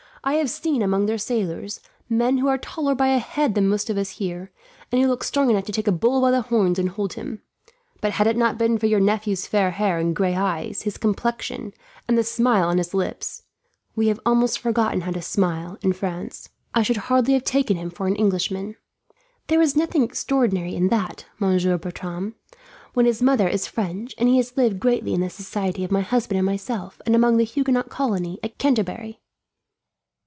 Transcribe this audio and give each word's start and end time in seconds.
"I 0.23 0.35
have 0.35 0.51
seen, 0.51 0.83
among 0.83 1.07
their 1.07 1.17
sailors, 1.17 1.79
men 2.07 2.37
who 2.37 2.47
are 2.47 2.59
taller 2.59 2.93
by 2.93 3.07
a 3.07 3.17
head 3.17 3.55
than 3.55 3.67
most 3.67 3.89
of 3.89 3.97
us 3.97 4.11
here, 4.21 4.51
and 4.91 5.01
who 5.01 5.07
look 5.07 5.23
strong 5.23 5.49
enough 5.49 5.63
to 5.65 5.71
take 5.71 5.87
a 5.87 5.91
bull 5.91 6.21
by 6.21 6.29
the 6.29 6.43
horns 6.43 6.77
and 6.77 6.89
hold 6.89 7.13
him. 7.13 7.41
But 8.01 8.11
had 8.11 8.27
it 8.27 8.37
not 8.37 8.59
been 8.59 8.77
for 8.77 8.85
your 8.85 8.99
nephew's 8.99 9.47
fair 9.47 9.71
hair 9.71 9.97
and 9.97 10.15
gray 10.15 10.35
eyes, 10.35 10.83
his 10.83 10.99
complexion, 10.99 11.73
and 12.07 12.19
the 12.19 12.23
smile 12.23 12.67
on 12.67 12.77
his 12.77 12.93
lips 12.93 13.45
we 13.95 14.09
have 14.09 14.19
almost 14.23 14.59
forgotten 14.59 15.01
how 15.01 15.11
to 15.11 15.23
smile, 15.23 15.79
in 15.81 15.91
France 15.91 16.49
I 16.75 16.83
should 16.83 16.97
hardly 16.97 17.33
have 17.33 17.43
taken 17.43 17.75
him 17.77 17.89
for 17.89 18.05
an 18.05 18.15
Englishman." 18.15 18.75
"There 19.47 19.59
is 19.59 19.75
nothing 19.75 20.03
extraordinary 20.03 20.75
in 20.75 20.89
that, 20.89 21.25
Monsieur 21.39 21.79
Bertram, 21.79 22.35
when 22.93 23.07
his 23.07 23.23
mother 23.23 23.47
is 23.47 23.65
French, 23.65 24.13
and 24.19 24.29
he 24.29 24.37
has 24.37 24.55
lived 24.55 24.79
greatly 24.79 25.15
in 25.15 25.21
the 25.21 25.31
society 25.31 25.83
of 25.83 25.89
my 25.89 26.01
husband 26.01 26.37
and 26.37 26.45
myself, 26.45 27.01
and 27.07 27.15
among 27.15 27.37
the 27.37 27.43
Huguenot 27.43 27.89
colony 27.89 28.39
at 28.43 28.59
Canterbury." 28.59 29.17